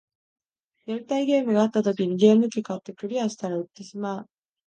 [0.87, 4.29] やりたいゲームがあった時にゲーム機買って、クリアしたら売ってしまう